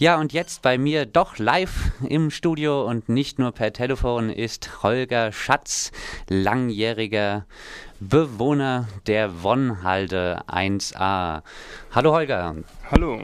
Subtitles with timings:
[0.00, 4.82] Ja, und jetzt bei mir doch live im Studio und nicht nur per Telefon ist
[4.82, 5.92] Holger Schatz,
[6.28, 7.46] langjähriger
[8.00, 11.42] Bewohner der Wonnhalde 1a.
[11.92, 12.56] Hallo Holger.
[12.90, 13.20] Hallo.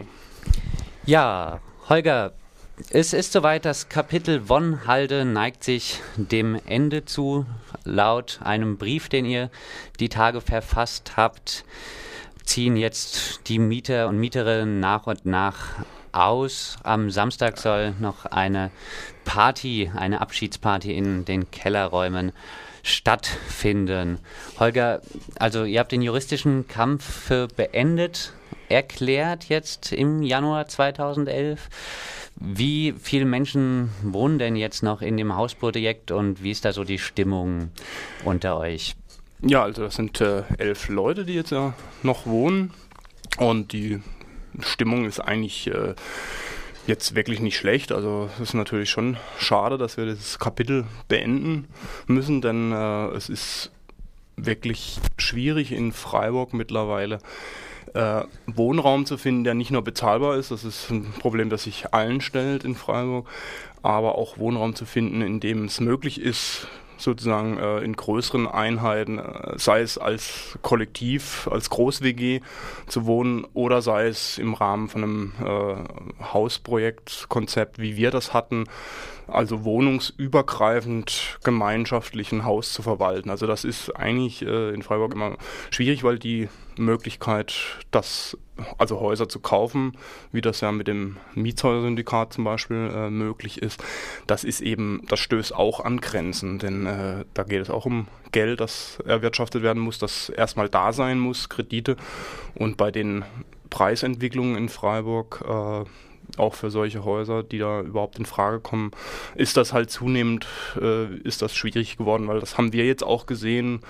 [1.06, 2.34] Ja, Holger,
[2.90, 7.46] es ist soweit, das Kapitel Wonnhalde neigt sich dem Ende zu,
[7.82, 9.50] laut einem Brief, den ihr
[9.98, 11.64] die Tage verfasst habt
[12.50, 16.76] ziehen jetzt die Mieter und Mieterinnen nach und nach aus.
[16.82, 18.70] Am Samstag soll noch eine
[19.24, 22.32] Party, eine Abschiedsparty in den Kellerräumen
[22.82, 24.18] stattfinden.
[24.58, 25.02] Holger,
[25.38, 28.32] also ihr habt den juristischen Kampf für beendet
[28.70, 31.68] erklärt jetzt im Januar 2011.
[32.36, 36.84] Wie viele Menschen wohnen denn jetzt noch in dem Hausprojekt und wie ist da so
[36.84, 37.70] die Stimmung
[38.24, 38.94] unter euch?
[39.42, 42.72] Ja, also das sind äh, elf Leute, die jetzt ja noch wohnen
[43.38, 44.00] und die
[44.62, 45.94] Stimmung ist eigentlich äh,
[46.86, 47.92] jetzt wirklich nicht schlecht.
[47.92, 51.68] Also es ist natürlich schon schade, dass wir das Kapitel beenden
[52.06, 53.70] müssen, denn äh, es ist
[54.36, 57.18] wirklich schwierig in Freiburg mittlerweile
[57.94, 61.92] äh, Wohnraum zu finden, der nicht nur bezahlbar ist, das ist ein Problem, das sich
[61.92, 63.28] allen stellt in Freiburg,
[63.82, 66.68] aber auch Wohnraum zu finden, in dem es möglich ist,
[67.02, 72.40] sozusagen äh, in größeren Einheiten, äh, sei es als Kollektiv, als Groß-WG
[72.86, 78.64] zu wohnen oder sei es im Rahmen von einem äh, Hausprojektkonzept, wie wir das hatten,
[79.26, 83.30] also wohnungsübergreifend gemeinschaftlich ein Haus zu verwalten.
[83.30, 85.36] Also das ist eigentlich äh, in Freiburg immer
[85.70, 86.48] schwierig, weil die
[86.80, 87.54] Möglichkeit,
[87.90, 88.36] das,
[88.78, 89.96] also Häuser zu kaufen,
[90.32, 93.82] wie das ja mit dem Mietshäuser-Syndikat zum Beispiel äh, möglich ist,
[94.26, 98.08] das ist eben, das stößt auch an Grenzen, denn äh, da geht es auch um
[98.32, 101.96] Geld, das erwirtschaftet werden muss, das erstmal da sein muss, Kredite.
[102.54, 103.24] Und bei den
[103.70, 105.84] Preisentwicklungen in Freiburg äh,
[106.36, 108.90] auch für solche Häuser, die da überhaupt in Frage kommen,
[109.34, 110.46] ist das halt zunehmend,
[110.80, 113.80] äh, ist das schwierig geworden, weil das haben wir jetzt auch gesehen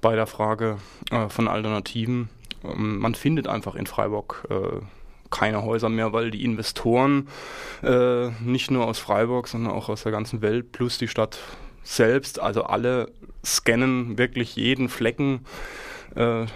[0.00, 0.78] bei der Frage
[1.10, 2.28] äh, von Alternativen.
[2.64, 4.80] Ähm, man findet einfach in Freiburg äh,
[5.30, 7.28] keine Häuser mehr, weil die Investoren
[7.82, 11.38] äh, nicht nur aus Freiburg, sondern auch aus der ganzen Welt plus die Stadt
[11.82, 13.10] selbst, also alle
[13.44, 15.40] scannen wirklich jeden Flecken
[16.14, 16.46] äh,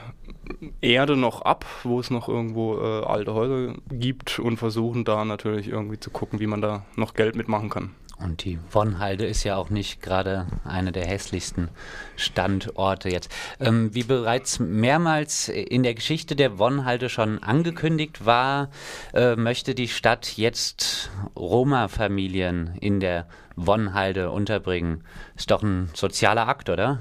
[0.81, 5.69] Erde noch ab, wo es noch irgendwo äh, alte Häuser gibt und versuchen da natürlich
[5.69, 7.91] irgendwie zu gucken, wie man da noch Geld mitmachen kann.
[8.19, 11.69] Und die Wonnhalde ist ja auch nicht gerade einer der hässlichsten
[12.17, 13.31] Standorte jetzt.
[13.61, 18.71] Ähm, wie bereits mehrmals in der Geschichte der Wonnhalde schon angekündigt war,
[19.13, 25.05] äh, möchte die Stadt jetzt Roma-Familien in der Wonnhalde unterbringen.
[25.37, 27.01] Ist doch ein sozialer Akt, oder?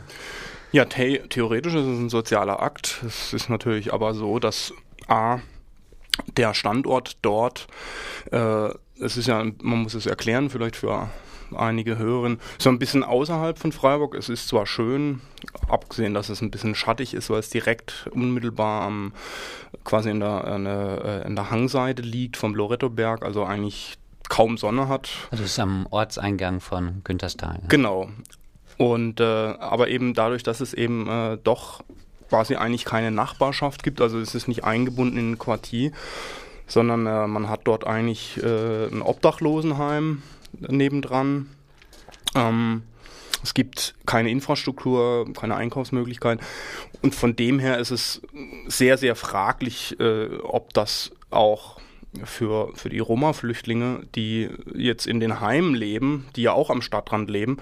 [0.76, 3.02] Ja, the theoretisch ist es ein sozialer Akt.
[3.08, 4.74] Es ist natürlich aber so, dass
[5.08, 5.40] A,
[6.36, 7.68] der Standort dort,
[8.34, 11.10] äh, es ist ja, man muss es erklären, vielleicht für
[11.56, 14.16] einige Hörerinnen, so ein bisschen außerhalb von Freiburg.
[14.16, 15.22] Es ist zwar schön,
[15.70, 19.14] abgesehen, dass es ein bisschen schattig ist, weil es direkt unmittelbar am,
[19.86, 23.96] quasi in der, äh, in der Hangseite liegt vom Lorettoberg, also eigentlich
[24.28, 25.10] kaum Sonne hat.
[25.32, 27.60] Also es ist am Ortseingang von Günterstal.
[27.62, 27.68] Ja?
[27.70, 28.10] Genau.
[28.78, 31.84] Und äh, aber eben dadurch, dass es eben äh, doch
[32.30, 35.92] quasi eigentlich keine Nachbarschaft gibt, also es ist nicht eingebunden in ein Quartier,
[36.68, 40.24] sondern äh, man hat dort eigentlich äh, ein Obdachlosenheim
[40.60, 41.50] nebendran.
[42.36, 42.84] Ähm,
[43.44, 46.40] es gibt keine Infrastruktur, keine Einkaufsmöglichkeit.
[47.04, 48.22] Und von dem her ist es
[48.66, 51.80] sehr, sehr fraglich, äh, ob das auch
[52.24, 57.30] für, für die Roma-Flüchtlinge, die jetzt in den Heimen leben, die ja auch am Stadtrand
[57.30, 57.58] leben,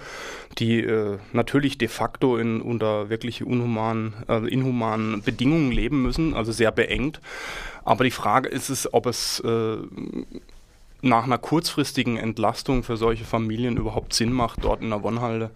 [0.58, 6.52] die äh, natürlich de facto in, unter wirklich unhumanen, äh, inhumanen Bedingungen leben müssen, also
[6.52, 7.20] sehr beengt.
[7.84, 9.76] Aber die Frage ist es, ob es äh,
[11.04, 15.50] nach einer kurzfristigen Entlastung für solche Familien überhaupt Sinn macht, dort in der Wonnhalde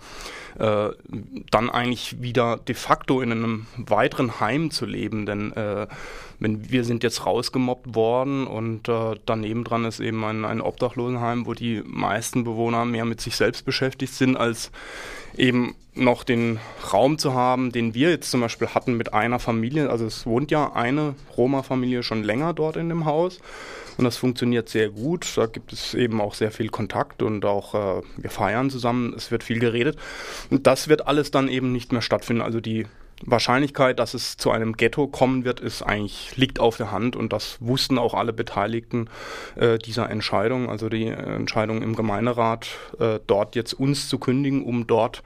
[0.58, 0.90] äh,
[1.50, 5.24] dann eigentlich wieder de facto in einem weiteren Heim zu leben.
[5.24, 5.86] Denn äh,
[6.38, 11.46] wenn wir sind jetzt rausgemobbt worden und äh, daneben dran ist eben ein, ein Obdachlosenheim,
[11.46, 14.70] wo die meisten Bewohner mehr mit sich selbst beschäftigt sind, als
[15.36, 16.58] eben noch den
[16.92, 19.90] Raum zu haben, den wir jetzt zum Beispiel hatten mit einer Familie.
[19.90, 23.40] Also es wohnt ja eine Roma-Familie schon länger dort in dem Haus
[23.98, 25.26] und das funktioniert sehr gut.
[25.36, 29.30] Da gibt es eben auch sehr viel Kontakt und auch äh, wir feiern zusammen, es
[29.32, 29.98] wird viel geredet.
[30.50, 32.42] Und das wird alles dann eben nicht mehr stattfinden.
[32.42, 32.86] Also die
[33.22, 37.32] Wahrscheinlichkeit, dass es zu einem Ghetto kommen wird, ist eigentlich liegt auf der Hand und
[37.32, 39.10] das wussten auch alle Beteiligten
[39.56, 42.68] äh, dieser Entscheidung, also die Entscheidung im Gemeinderat,
[43.00, 45.22] äh, dort jetzt uns zu kündigen, um dort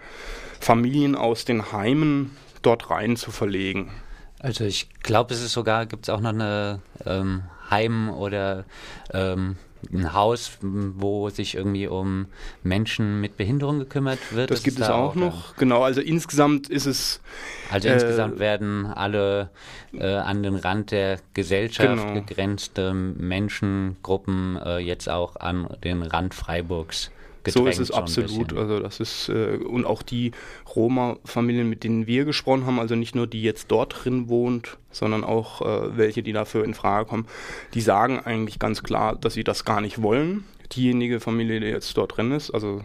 [0.61, 3.91] Familien aus den Heimen dort rein zu verlegen.
[4.39, 8.65] Also ich glaube, es ist sogar, gibt es auch noch eine ähm, Heim- oder
[9.13, 9.57] ähm,
[9.93, 12.27] ein Haus, wo sich irgendwie um
[12.63, 14.51] Menschen mit Behinderung gekümmert wird.
[14.51, 15.57] Das gibt es da auch noch.
[15.57, 17.21] Genau, also insgesamt ist es.
[17.71, 19.51] Also äh, insgesamt werden alle
[19.93, 22.15] äh, an den Rand der Gesellschaft genau.
[22.15, 27.11] gegrenzte Menschengruppen äh, jetzt auch an den Rand Freiburgs
[27.49, 28.57] so ist es absolut.
[28.57, 30.33] Also das ist äh, und auch die
[30.75, 35.25] Roma-Familien, mit denen wir gesprochen haben, also nicht nur die jetzt dort drin wohnt, sondern
[35.25, 37.27] auch äh, welche, die dafür in Frage kommen,
[37.75, 40.45] die sagen eigentlich ganz klar, dass sie das gar nicht wollen.
[40.73, 42.83] Diejenige Familie, die jetzt dort drin ist, also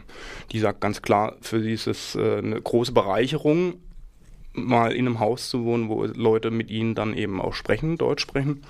[0.52, 3.76] die sagt ganz klar, für sie ist es äh, eine große Bereicherung,
[4.54, 8.24] mal in einem Haus zu wohnen, wo Leute mit ihnen dann eben auch sprechen, Deutsch
[8.24, 8.64] sprechen.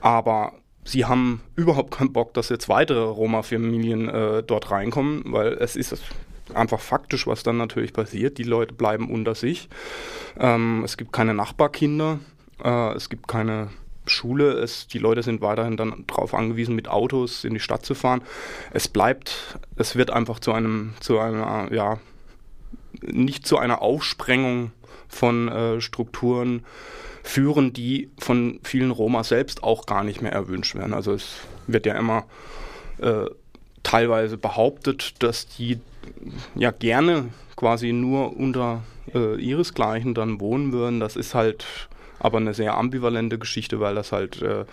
[0.00, 5.76] Aber sie haben überhaupt keinen Bock, dass jetzt weitere Roma-Familien äh, dort reinkommen, weil es
[5.76, 6.02] ist
[6.54, 8.38] einfach faktisch, was dann natürlich passiert.
[8.38, 9.68] Die Leute bleiben unter sich.
[10.38, 12.18] Ähm, es gibt keine Nachbarkinder,
[12.62, 13.68] äh, es gibt keine
[14.06, 14.52] Schule.
[14.52, 18.22] Es, die Leute sind weiterhin dann darauf angewiesen, mit Autos in die Stadt zu fahren.
[18.72, 21.98] Es bleibt, es wird einfach zu einem, zu einer, ja,
[23.02, 24.72] nicht zu einer Aufsprengung
[25.08, 26.64] von äh, Strukturen
[27.22, 30.94] führen, die von vielen Roma selbst auch gar nicht mehr erwünscht werden.
[30.94, 31.36] Also es
[31.66, 32.24] wird ja immer
[32.98, 33.26] äh,
[33.82, 35.78] teilweise behauptet, dass die
[36.54, 38.82] ja gerne quasi nur unter
[39.14, 41.00] äh, ihresgleichen dann wohnen würden.
[41.00, 41.64] Das ist halt
[42.22, 44.64] aber eine sehr ambivalente Geschichte, weil das halt äh,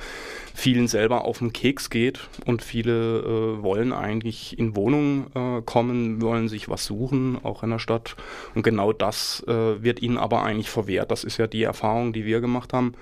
[0.54, 6.22] vielen selber auf den Keks geht und viele äh, wollen eigentlich in Wohnungen äh, kommen,
[6.22, 8.16] wollen sich was suchen, auch in der Stadt.
[8.54, 11.10] Und genau das äh, wird ihnen aber eigentlich verwehrt.
[11.10, 12.94] Das ist ja die Erfahrung, die wir gemacht haben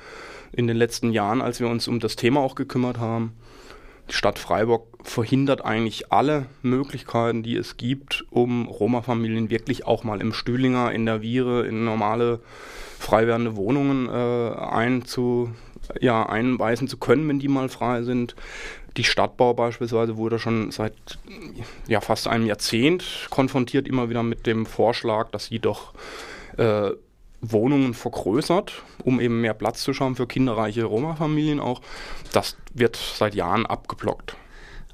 [0.53, 3.33] in den letzten Jahren, als wir uns um das Thema auch gekümmert haben.
[4.09, 10.21] Die Stadt Freiburg verhindert eigentlich alle Möglichkeiten, die es gibt, um Roma-Familien wirklich auch mal
[10.21, 12.39] im Stühlinger, in der Viere, in normale
[13.00, 15.51] frei werdende Wohnungen äh, einzu,
[16.00, 18.36] ja, einweisen zu können, wenn die mal frei sind.
[18.95, 20.94] Die Stadtbau beispielsweise wurde schon seit
[21.88, 25.94] ja, fast einem Jahrzehnt konfrontiert, immer wieder mit dem Vorschlag, dass sie doch
[26.57, 26.92] äh,
[27.42, 31.81] Wohnungen vergrößert, um eben mehr Platz zu schaffen für kinderreiche Roma-Familien auch.
[32.31, 34.36] Das wird seit Jahren abgeblockt.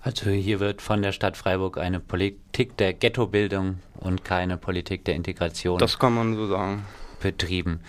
[0.01, 5.15] Also hier wird von der Stadt Freiburg eine Politik der Ghettobildung und keine Politik der
[5.15, 5.79] Integration.
[5.79, 6.85] Das kann man so sagen
[7.21, 7.79] betrieben.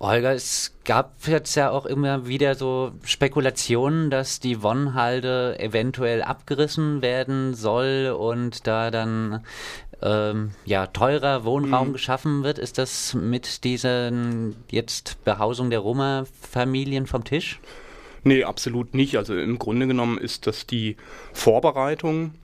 [0.00, 7.00] Holger, es gab jetzt ja auch immer wieder so Spekulationen, dass die Wonnhalde eventuell abgerissen
[7.00, 9.44] werden soll und da dann
[10.04, 11.92] ähm, ja, teurer Wohnraum mhm.
[11.94, 12.58] geschaffen wird.
[12.58, 14.12] Ist das mit dieser
[14.70, 17.58] jetzt Behausung der Roma-Familien vom Tisch?
[18.22, 19.16] Nee, absolut nicht.
[19.16, 20.96] Also im Grunde genommen ist das die
[21.32, 22.34] Vorbereitung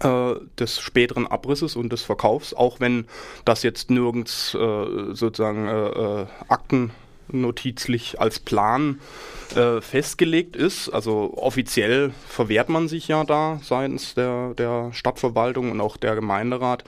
[0.00, 3.06] äh, des späteren Abrisses und des Verkaufs, auch wenn
[3.44, 6.26] das jetzt nirgends äh, sozusagen äh, äh
[7.24, 9.00] aktennotizlich als Plan
[9.54, 10.88] äh, festgelegt ist.
[10.88, 16.84] Also offiziell verwehrt man sich ja da seitens der, der Stadtverwaltung und auch der Gemeinderat.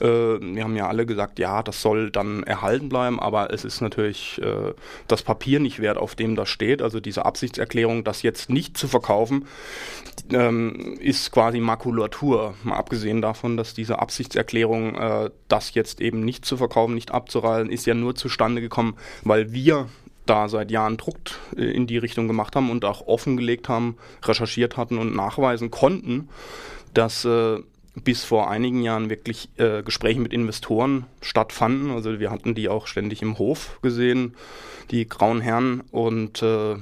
[0.00, 3.80] Äh, wir haben ja alle gesagt, ja, das soll dann erhalten bleiben, aber es ist
[3.80, 4.74] natürlich äh,
[5.08, 6.82] das Papier nicht wert, auf dem das steht.
[6.82, 9.46] Also diese Absichtserklärung, das jetzt nicht zu verkaufen,
[10.32, 12.54] ähm, ist quasi Makulatur.
[12.62, 17.70] Mal abgesehen davon, dass diese Absichtserklärung, äh, das jetzt eben nicht zu verkaufen, nicht abzureißen,
[17.70, 19.85] ist ja nur zustande gekommen, weil wir
[20.26, 21.16] da seit Jahren Druck
[21.56, 26.28] äh, in die Richtung gemacht haben und auch offengelegt haben, recherchiert hatten und nachweisen konnten,
[26.94, 27.58] dass äh,
[28.04, 31.90] bis vor einigen Jahren wirklich äh, Gespräche mit Investoren stattfanden.
[31.90, 34.34] Also wir hatten die auch ständig im Hof gesehen,
[34.90, 36.76] die grauen Herren und äh,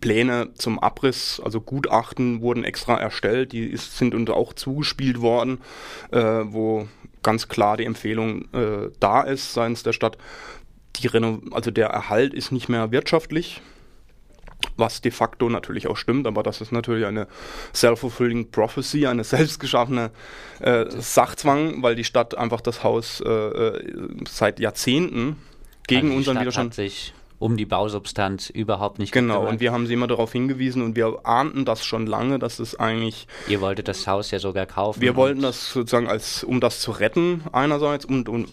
[0.00, 5.58] Pläne zum Abriss, also Gutachten wurden extra erstellt, die ist, sind uns auch zugespielt worden,
[6.10, 6.88] äh, wo
[7.22, 10.18] ganz klar die Empfehlung äh, da ist seitens der Stadt,
[11.02, 13.60] die Reno also der Erhalt ist nicht mehr wirtschaftlich,
[14.76, 17.26] was de facto natürlich auch stimmt, aber das ist natürlich eine
[17.74, 20.10] self-fulfilling prophecy, eine selbstgeschaffene
[20.60, 23.84] äh, Sachzwang, weil die Stadt einfach das Haus äh, äh
[24.28, 25.36] seit Jahrzehnten
[25.86, 29.52] gegen also unseren Stadt Widerstand hat sich um die Bausubstanz überhaupt nicht Genau, gekümmert.
[29.52, 32.78] und wir haben sie immer darauf hingewiesen und wir ahnten das schon lange, dass es
[32.78, 33.26] eigentlich...
[33.46, 35.00] Ihr wolltet das Haus ja sogar kaufen.
[35.02, 38.48] Wir wollten das sozusagen als, um das zu retten einerseits und, und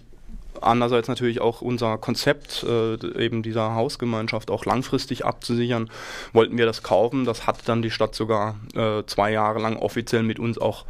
[0.65, 5.89] andererseits natürlich auch unser Konzept äh, eben dieser Hausgemeinschaft auch langfristig abzusichern,
[6.31, 7.25] wollten wir das kaufen.
[7.25, 10.85] Das hat dann die Stadt sogar äh, zwei Jahre lang offiziell mit uns auch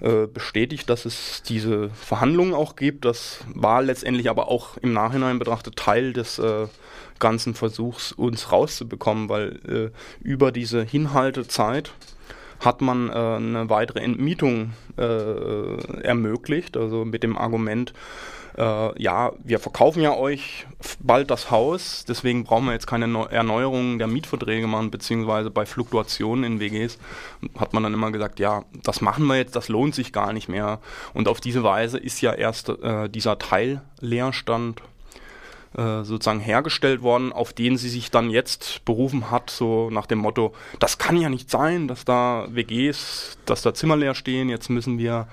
[0.00, 3.04] äh, bestätigt, dass es diese Verhandlungen auch gibt.
[3.04, 6.66] Das war letztendlich aber auch im Nachhinein betrachtet Teil des äh,
[7.18, 11.92] ganzen Versuchs, uns rauszubekommen, weil äh, über diese Hinhaltezeit
[12.60, 17.92] hat man äh, eine weitere Entmietung äh, ermöglicht, also mit dem Argument,
[18.56, 20.66] äh, ja, wir verkaufen ja euch
[21.00, 25.66] bald das Haus, deswegen brauchen wir jetzt keine Neu Erneuerungen der Mietverträge machen, beziehungsweise bei
[25.66, 26.98] Fluktuationen in WGs
[27.58, 30.48] hat man dann immer gesagt, ja, das machen wir jetzt, das lohnt sich gar nicht
[30.48, 30.80] mehr.
[31.14, 34.82] Und auf diese Weise ist ja erst äh, dieser Teilleerstand
[35.76, 40.18] äh, sozusagen hergestellt worden, auf den sie sich dann jetzt berufen hat, so nach dem
[40.18, 44.70] Motto, das kann ja nicht sein, dass da WGs, dass da Zimmer leer stehen, jetzt
[44.70, 45.26] müssen wir,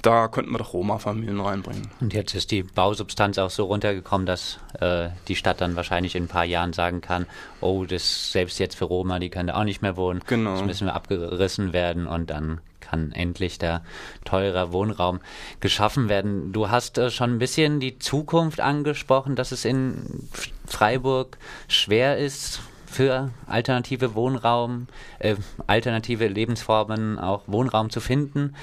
[0.00, 1.88] da könnten wir doch Roma-Familien reinbringen.
[2.00, 6.24] Und jetzt ist die Bausubstanz auch so runtergekommen, dass äh, die Stadt dann wahrscheinlich in
[6.24, 7.26] ein paar Jahren sagen kann,
[7.60, 10.52] oh, das selbst jetzt für Roma, die können da auch nicht mehr wohnen, genau.
[10.52, 12.60] das müssen wir abgerissen werden und dann
[12.92, 13.82] kann endlich der
[14.26, 15.20] teurer Wohnraum
[15.60, 16.52] geschaffen werden.
[16.52, 20.28] Du hast äh, schon ein bisschen die Zukunft angesprochen, dass es in
[20.66, 24.86] Freiburg schwer ist, für alternative Wohnraum,
[25.18, 28.54] äh, alternative Lebensformen auch Wohnraum zu finden.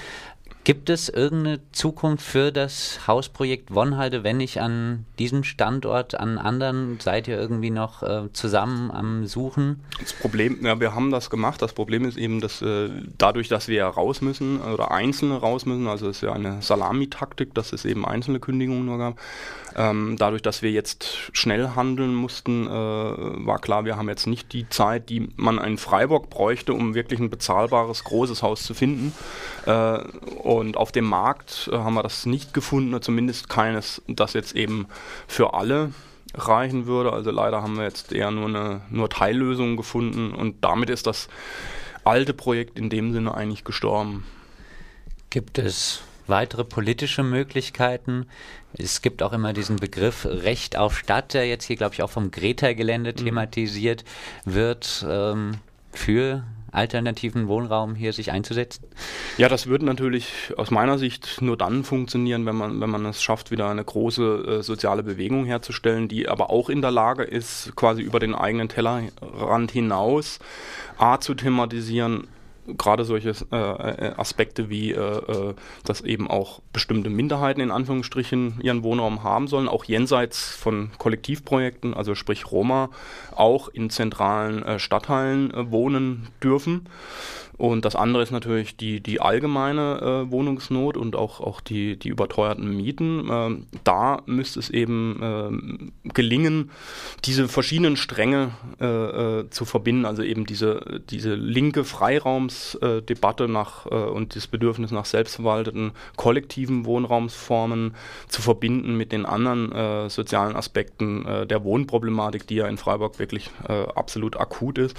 [0.69, 6.99] Gibt es irgendeine Zukunft für das Hausprojekt Wonnhalde, wenn nicht an diesem Standort, an anderen?
[6.99, 9.79] Seid ihr irgendwie noch äh, zusammen am Suchen?
[9.99, 11.63] Das Problem, ja, wir haben das gemacht.
[11.63, 15.87] Das Problem ist eben, dass äh, dadurch, dass wir raus müssen oder Einzelne raus müssen,
[15.87, 19.19] also es ist ja eine Salamitaktik, dass es eben einzelne Kündigungen nur gab.
[19.75, 24.53] Ähm, dadurch, dass wir jetzt schnell handeln mussten, äh, war klar, wir haben jetzt nicht
[24.53, 29.13] die Zeit, die man in Freiburg bräuchte, um wirklich ein bezahlbares großes Haus zu finden.
[29.65, 29.99] Äh,
[30.59, 34.87] und auf dem Markt äh, haben wir das nicht gefunden, zumindest keines, das jetzt eben
[35.27, 35.91] für alle
[36.33, 37.13] reichen würde.
[37.13, 41.27] Also leider haben wir jetzt eher nur eine nur Teillösung gefunden und damit ist das
[42.03, 44.25] alte Projekt in dem Sinne eigentlich gestorben.
[45.29, 48.27] Gibt es weitere politische Möglichkeiten?
[48.77, 52.09] Es gibt auch immer diesen Begriff Recht auf Stadt, der jetzt hier, glaube ich, auch
[52.09, 53.15] vom Greta-Gelände mhm.
[53.15, 54.03] thematisiert
[54.45, 55.55] wird, ähm,
[55.91, 58.85] für alternativen Wohnraum hier sich einzusetzen?
[59.37, 63.21] Ja, das würde natürlich aus meiner Sicht nur dann funktionieren, wenn man, wenn man es
[63.21, 67.75] schafft, wieder eine große äh, soziale Bewegung herzustellen, die aber auch in der Lage ist,
[67.75, 70.39] quasi über den eigenen Tellerrand hinaus
[70.97, 72.27] A zu thematisieren,
[72.77, 75.53] gerade solche äh, äh, Aspekte wie, äh, äh,
[75.85, 81.93] dass eben auch bestimmte Minderheiten in Anführungsstrichen ihren Wohnraum haben sollen, auch jenseits von Kollektivprojekten,
[81.93, 82.89] also sprich Roma,
[83.35, 86.87] auch in zentralen äh, Stadtteilen äh, wohnen dürfen.
[87.59, 89.99] Und das andere ist natürlich die, die allgemeine
[90.29, 93.27] äh, Wohnungsnot und auch, auch die, die überteuerten Mieten.
[93.29, 96.71] Ähm, da müsste es eben äh, gelingen,
[97.25, 103.89] diese verschiedenen Stränge äh, äh zu verbinden, also eben diese, diese linke Freiraumsdebatte nach äh,
[103.89, 107.93] und das Bedürfnis nach selbstverwalteten kollektiven Wohnraumsformen
[108.29, 113.49] zu verbinden mit den anderen äh, sozialen Aspekten der Wohnproblematik, die ja in Freiburg wirklich
[113.67, 114.95] absolut akut ist.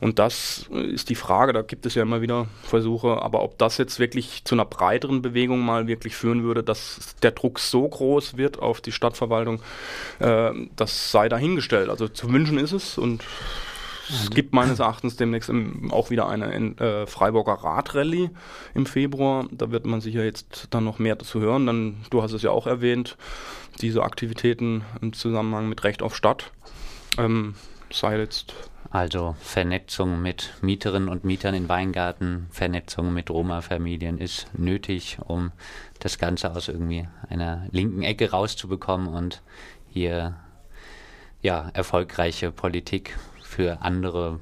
[0.00, 3.78] Und das ist die Frage, da gibt es ja immer wieder Versuche, aber ob das
[3.78, 8.36] jetzt wirklich zu einer breiteren Bewegung mal wirklich führen würde, dass der Druck so groß
[8.36, 9.60] wird auf die Stadtverwaltung,
[10.20, 11.88] äh, das sei dahingestellt.
[11.88, 13.24] Also zu wünschen ist es und
[14.08, 15.50] es gibt meines Erachtens demnächst
[15.90, 18.30] auch wieder eine äh, Freiburger Radrallye
[18.74, 19.46] im Februar.
[19.50, 21.66] Da wird man sicher jetzt dann noch mehr dazu hören.
[21.66, 23.16] Dann, du hast es ja auch erwähnt,
[23.80, 26.52] diese Aktivitäten im Zusammenhang mit Recht auf Stadt.
[27.18, 27.54] Ähm,
[27.90, 28.54] sei jetzt
[28.94, 35.50] also Vernetzung mit Mieterinnen und Mietern in Weingarten, Vernetzung mit Roma-Familien ist nötig, um
[35.98, 39.42] das Ganze aus irgendwie einer linken Ecke rauszubekommen und
[39.88, 40.36] hier
[41.42, 44.38] ja erfolgreiche Politik für andere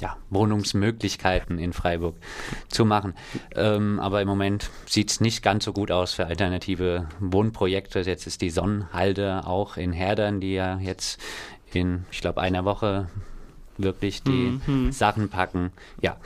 [0.00, 2.16] ja, Wohnungsmöglichkeiten in Freiburg
[2.68, 3.12] zu machen.
[3.54, 8.00] Ähm, aber im Moment sieht es nicht ganz so gut aus für alternative Wohnprojekte.
[8.00, 11.20] Jetzt ist die Sonnenhalde auch in Herdern, die ja jetzt
[11.70, 13.08] in, ich glaube, einer Woche
[13.78, 14.92] wirklich die mhm.
[14.92, 15.72] Sachen packen.
[16.00, 16.16] Ja.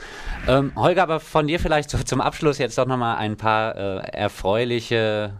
[0.47, 3.97] Ähm, Holger, aber von dir vielleicht so zum Abschluss jetzt doch nochmal ein paar äh,
[4.11, 5.33] erfreuliche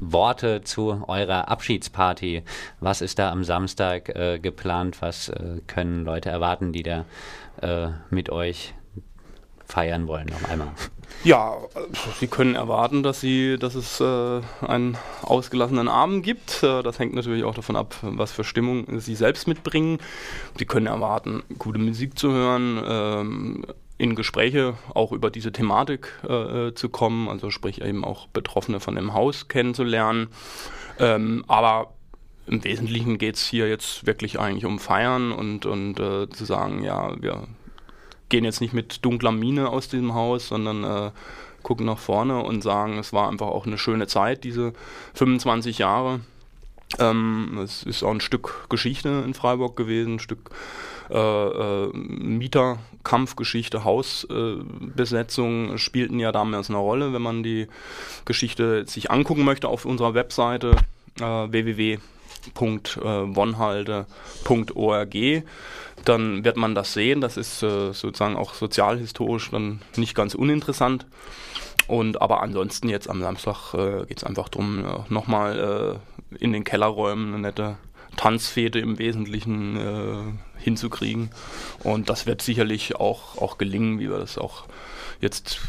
[0.00, 2.42] Worte zu eurer Abschiedsparty.
[2.80, 5.00] Was ist da am Samstag äh, geplant?
[5.00, 7.04] Was äh, können Leute erwarten, die da
[7.60, 8.74] äh, mit euch
[9.72, 10.68] feiern wollen noch einmal?
[11.24, 11.56] Ja,
[12.18, 16.62] Sie können erwarten, dass, sie, dass es äh, einen ausgelassenen Abend gibt.
[16.62, 19.98] Äh, das hängt natürlich auch davon ab, was für Stimmung Sie selbst mitbringen.
[20.58, 23.64] Sie können erwarten, gute Musik zu hören, ähm,
[23.98, 28.80] in Gespräche auch über diese Thematik äh, äh zu kommen, also sprich eben auch Betroffene
[28.80, 30.28] von dem Haus kennenzulernen.
[30.98, 31.94] Ähm, aber
[32.46, 36.82] im Wesentlichen geht es hier jetzt wirklich eigentlich um Feiern und, und äh, zu sagen,
[36.82, 37.46] ja, wir
[38.32, 41.10] gehen jetzt nicht mit dunkler Mine aus diesem Haus, sondern äh,
[41.62, 44.72] gucken nach vorne und sagen, es war einfach auch eine schöne Zeit, diese
[45.14, 46.20] 25 Jahre.
[46.98, 50.50] Ähm, es ist auch ein Stück Geschichte in Freiburg gewesen, ein Stück
[51.10, 57.12] äh, äh, Mieterkampfgeschichte, Hausbesetzung spielten ja damals eine Rolle.
[57.12, 57.68] Wenn man die
[58.24, 60.74] Geschichte sich angucken möchte auf unserer Webseite,
[61.20, 61.52] äh,
[62.54, 65.44] www.wonhalde.org.
[66.04, 67.20] Dann wird man das sehen.
[67.20, 71.06] Das ist äh, sozusagen auch sozialhistorisch dann nicht ganz uninteressant.
[71.86, 76.00] Und aber ansonsten jetzt am Samstag äh, geht es einfach darum, äh, nochmal
[76.32, 77.76] äh, in den Kellerräumen eine nette
[78.16, 81.30] Tanzfete im Wesentlichen äh, hinzukriegen.
[81.82, 84.64] Und das wird sicherlich auch, auch gelingen, wie wir das auch
[85.20, 85.60] jetzt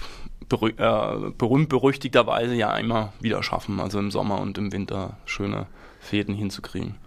[0.50, 5.68] berü äh, berühmt berüchtigterweise ja immer wieder schaffen, also im Sommer und im Winter schöne
[6.04, 6.96] Fäden hinzukriegen.